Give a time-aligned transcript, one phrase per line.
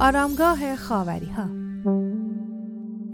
[0.00, 1.48] آرامگاه خاوری ها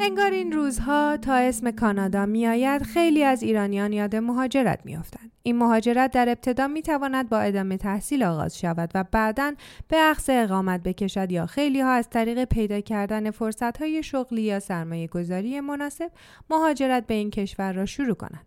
[0.00, 5.32] انگار این روزها تا اسم کانادا میآید خیلی از ایرانیان یاد مهاجرت میافتند.
[5.42, 9.54] این مهاجرت در ابتدا می تواند با ادامه تحصیل آغاز شود و بعدا
[9.88, 14.60] به عقص اقامت بکشد یا خیلی ها از طریق پیدا کردن فرصت های شغلی یا
[14.60, 16.10] سرمایه گذاری مناسب
[16.50, 18.46] مهاجرت به این کشور را شروع کنند.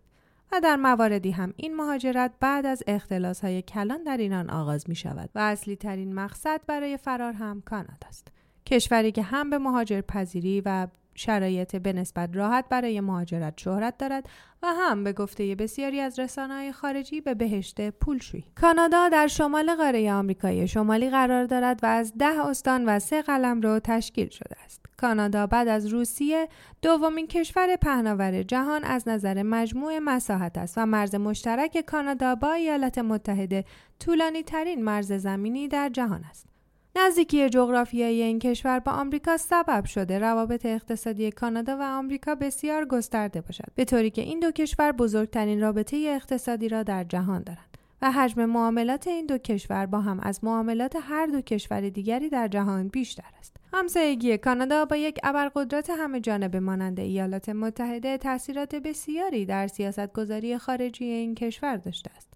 [0.52, 4.94] و در مواردی هم این مهاجرت بعد از اختلاس های کلان در ایران آغاز می
[4.94, 8.28] شود و اصلی ترین مقصد برای فرار هم کانادا است.
[8.66, 14.28] کشوری که هم به مهاجر پذیری و شرایط به نسبت راحت برای مهاجرت شهرت دارد
[14.62, 18.44] و هم به گفته بسیاری از رسانه‌های خارجی به بهشت پولشویی.
[18.60, 23.78] کانادا در شمال قاره آمریکای شمالی قرار دارد و از ده استان و سه قلمرو
[23.78, 24.86] تشکیل شده است.
[24.96, 26.48] کانادا بعد از روسیه
[26.82, 32.98] دومین کشور پهناور جهان از نظر مجموع مساحت است و مرز مشترک کانادا با ایالات
[32.98, 33.64] متحده
[34.00, 36.49] طولانی ترین مرز زمینی در جهان است.
[36.96, 43.40] نزدیکی جغرافیایی این کشور با آمریکا سبب شده روابط اقتصادی کانادا و آمریکا بسیار گسترده
[43.40, 48.10] باشد به طوری که این دو کشور بزرگترین رابطه اقتصادی را در جهان دارند و
[48.10, 52.88] حجم معاملات این دو کشور با هم از معاملات هر دو کشور دیگری در جهان
[52.88, 53.56] بیشتر است.
[53.72, 61.04] همسایگی کانادا با یک ابرقدرت همه جانبه مانند ایالات متحده تاثیرات بسیاری در سیاستگذاری خارجی
[61.04, 62.29] این کشور داشته است.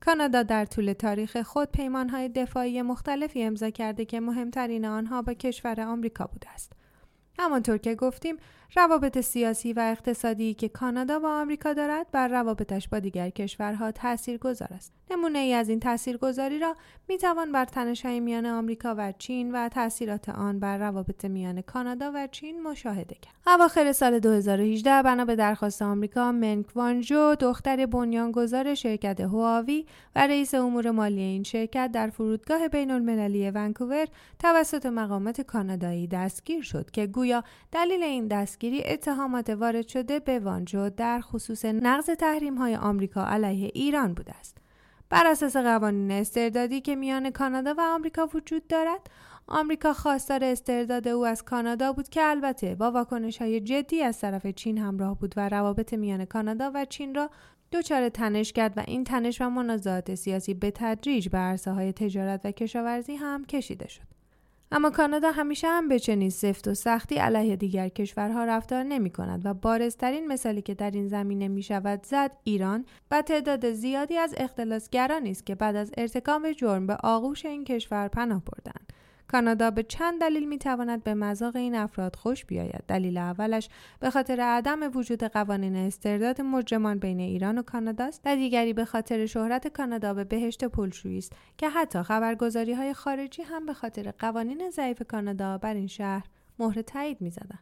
[0.00, 5.80] کانادا در طول تاریخ خود پیمانهای دفاعی مختلفی امضا کرده که مهمترین آنها با کشور
[5.80, 6.72] آمریکا بوده است.
[7.38, 8.36] همانطور که گفتیم
[8.76, 14.38] روابط سیاسی و اقتصادی که کانادا با آمریکا دارد بر روابطش با دیگر کشورها تأثیر
[14.38, 14.92] گذار است.
[15.10, 16.76] نمونه ای از این تاثیرگذاری را
[17.08, 22.12] می توان بر تنش‌های میان آمریکا و چین و تاثیرات آن بر روابط میان کانادا
[22.14, 23.34] و چین مشاهده کرد.
[23.46, 30.54] اواخر سال 2018 بنا به درخواست آمریکا منک وانجو دختر بنیانگذار شرکت هواوی و رئیس
[30.54, 34.06] امور مالی این شرکت در فرودگاه بین المللی ونکوور
[34.38, 38.28] توسط مقامات کانادایی دستگیر شد که گویا دلیل این
[38.58, 44.34] دستگیری اتهامات وارد شده به وانجو در خصوص نقض تحریم های آمریکا علیه ایران بوده
[44.36, 44.56] است.
[45.10, 49.10] بر اساس قوانین استردادی که میان کانادا و آمریکا وجود دارد
[49.46, 54.46] آمریکا خواستار استرداد او از کانادا بود که البته با واکنش های جدی از طرف
[54.46, 57.30] چین همراه بود و روابط میان کانادا و چین را
[57.72, 62.40] دچار تنش کرد و این تنش و منازعات سیاسی به تدریج به عرصه های تجارت
[62.44, 64.17] و کشاورزی هم کشیده شد.
[64.72, 69.46] اما کانادا همیشه هم به چنین سفت و سختی علیه دیگر کشورها رفتار نمی کند
[69.46, 74.34] و بارزترین مثالی که در این زمینه می شود زد ایران و تعداد زیادی از
[74.36, 78.92] اختلاسگرانی است که بعد از ارتکاب جرم به آغوش این کشور پناه بردند.
[79.28, 82.84] کانادا به چند دلیل می تواند به مذاق این افراد خوش بیاید.
[82.88, 83.68] دلیل اولش
[84.00, 88.84] به خاطر عدم وجود قوانین استرداد مجرمان بین ایران و کانادا است و دیگری به
[88.84, 94.10] خاطر شهرت کانادا به بهشت پولشویی است که حتی خبرگزاری های خارجی هم به خاطر
[94.18, 96.26] قوانین ضعیف کانادا بر این شهر
[96.58, 97.58] مهر تایید می زدن.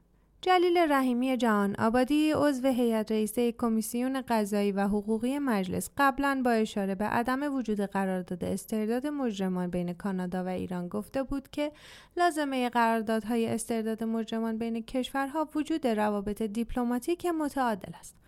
[0.47, 6.95] جلیل رحیمی جهان آبادی عضو هیئت رئیسه کمیسیون قضایی و حقوقی مجلس قبلا با اشاره
[6.95, 11.73] به عدم وجود قرارداد استرداد مجرمان بین کانادا و ایران گفته بود که
[12.17, 18.26] لازمه قراردادهای استرداد مجرمان بین کشورها وجود روابط دیپلماتیک متعادل است.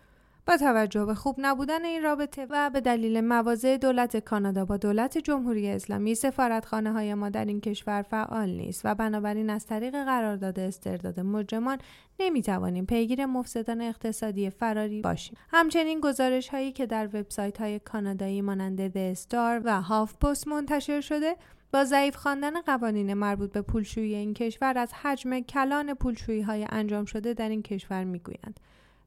[0.49, 5.17] با توجه به خوب نبودن این رابطه و به دلیل مواضع دولت کانادا با دولت
[5.17, 10.59] جمهوری اسلامی سفارتخانه های ما در این کشور فعال نیست و بنابراین از طریق قرارداد
[10.59, 11.77] استرداد مجرمان
[12.19, 15.37] نمی توانیم پیگیر مفسدان اقتصادی فراری باشیم.
[15.49, 21.01] همچنین گزارش هایی که در وبسایت های کانادایی مانند د استار و هاف پست منتشر
[21.01, 21.35] شده
[21.73, 27.05] با ضعیف خواندن قوانین مربوط به پولشویی این کشور از حجم کلان پولشویی های انجام
[27.05, 28.59] شده در این کشور می‌گویند.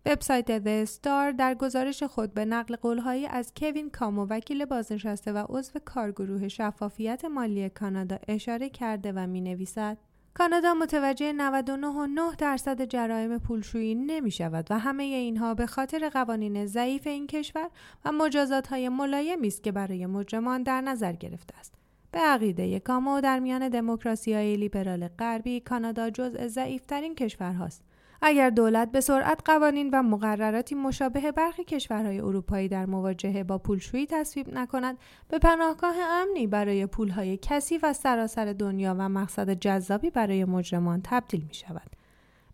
[0.07, 5.45] وبسایت The Star در گزارش خود به نقل قولهایی از کوین کامو وکیل بازنشسته و
[5.49, 9.99] عضو کارگروه شفافیت مالی کانادا اشاره کرده و می نویسد
[10.35, 17.07] کانادا متوجه 99.9 درصد جرایم پولشویی نمی شود و همه اینها به خاطر قوانین ضعیف
[17.07, 17.71] این کشور
[18.05, 21.75] و مجازات های ملایمی است که برای مجرمان در نظر گرفته است.
[22.13, 27.84] به عقیده کامو در میان دموکراسی های لیبرال غربی کانادا جزء ضعیفترین کشورهاست
[28.24, 34.07] اگر دولت به سرعت قوانین و مقرراتی مشابه برخی کشورهای اروپایی در مواجهه با پولشویی
[34.07, 34.98] تصویب نکند
[35.28, 41.45] به پناهگاه امنی برای پولهای کثیف و سراسر دنیا و مقصد جذابی برای مجرمان تبدیل
[41.48, 42.02] می شود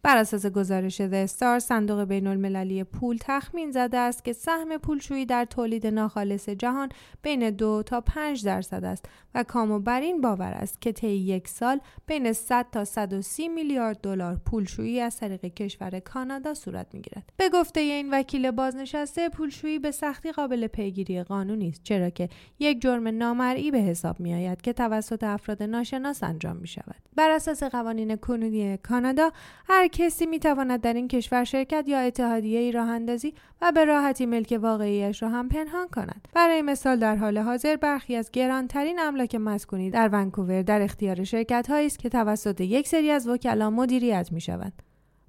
[0.03, 5.45] بر اساس گزارش استار صندوق بین المللی پول تخمین زده است که سهم پولشویی در
[5.45, 6.89] تولید ناخالص جهان
[7.23, 9.05] بین دو تا 5 درصد است
[9.35, 14.01] و کامو بر این باور است که طی یک سال بین 100 تا 130 میلیارد
[14.01, 17.33] دلار پولشویی از طریق کشور کانادا صورت می‌گیرد.
[17.37, 22.29] به گفته این وکیل بازنشسته پولشویی به سختی قابل پیگیری قانونی است چرا که
[22.59, 26.97] یک جرم نامرئی به حساب می آید که توسط افراد ناشناس انجام می شود.
[27.17, 29.31] بر اساس قوانین کنونی کانادا
[29.69, 33.85] هر کسی می تواند در این کشور شرکت یا اتحادیه ای راه اندازی و به
[33.85, 36.29] راحتی ملک واقعیش را هم پنهان کند.
[36.35, 41.71] برای مثال در حال حاضر برخی از گرانترین املاک مسکونی در ونکوور در اختیار شرکت
[41.71, 44.73] هایی است که توسط یک سری از وکلا مدیریت می شود.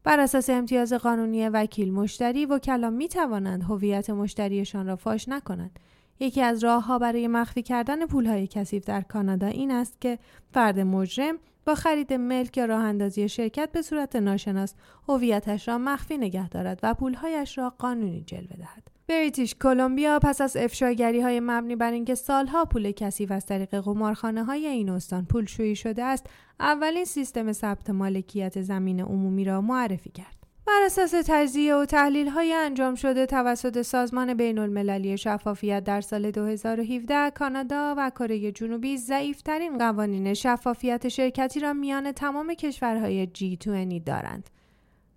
[0.03, 5.79] بر اساس امتیاز قانونی وکیل مشتری وکلا می توانند هویت مشتریشان را فاش نکنند
[6.19, 10.19] یکی از راهها برای مخفی کردن پولهای کثیف در کانادا این است که
[10.53, 11.35] فرد مجرم
[11.69, 14.73] با خرید ملک یا راه اندازی شرکت به صورت ناشناس
[15.09, 18.87] هویتش را مخفی نگه دارد و پولهایش را قانونی جلوه دهد.
[19.07, 24.43] بریتیش کلمبیا پس از افشاگری های مبنی بر اینکه سالها پول کثیف از طریق قمارخانه
[24.43, 26.25] های این استان پولشویی شده است
[26.59, 30.38] اولین سیستم ثبت مالکیت زمین عمومی را معرفی کرد
[30.69, 36.31] بر اساس تجزیه و تحلیل های انجام شده توسط سازمان بین المللی شفافیت در سال
[36.31, 44.49] 2017 کانادا و کره جنوبی ضعیفترین قوانین شفافیت شرکتی را میان تمام کشورهای G20 دارند.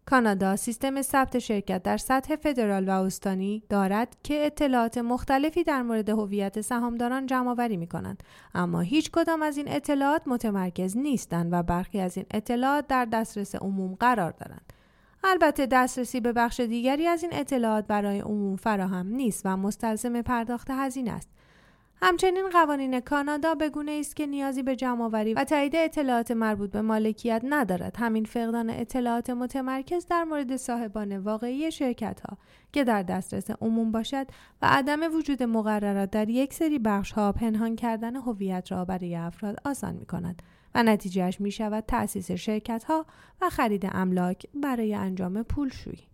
[0.06, 6.08] کانادا سیستم ثبت شرکت در سطح فدرال و استانی دارد که اطلاعات مختلفی در مورد
[6.08, 8.22] هویت سهامداران جمعآوری می کنند
[8.54, 13.54] اما هیچ کدام از این اطلاعات متمرکز نیستند و برخی از این اطلاعات در دسترس
[13.54, 14.71] عموم قرار دارند
[15.24, 20.70] البته دسترسی به بخش دیگری از این اطلاعات برای عموم فراهم نیست و مستلزم پرداخت
[20.70, 21.28] هزینه است.
[22.04, 26.82] همچنین قوانین کانادا به گونه است که نیازی به جمعآوری و تایید اطلاعات مربوط به
[26.82, 32.38] مالکیت ندارد همین فقدان اطلاعات متمرکز در مورد صاحبان واقعی شرکت ها
[32.72, 34.26] که در دسترس عموم باشد
[34.62, 39.56] و عدم وجود مقررات در یک سری بخش ها پنهان کردن هویت را برای افراد
[39.64, 40.42] آسان می کند
[40.74, 43.06] و نتیجهش می شود تأسیس شرکت ها
[43.40, 46.11] و خرید املاک برای انجام پولشویی.